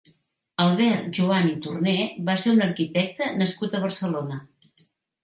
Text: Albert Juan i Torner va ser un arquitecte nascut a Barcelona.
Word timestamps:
Albert 0.63 1.11
Juan 1.17 1.49
i 1.49 1.53
Torner 1.65 1.93
va 2.29 2.37
ser 2.45 2.53
un 2.55 2.63
arquitecte 2.69 3.29
nascut 3.43 3.77
a 3.77 3.83
Barcelona. 3.85 4.41